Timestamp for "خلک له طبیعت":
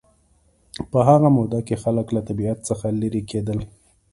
1.83-2.59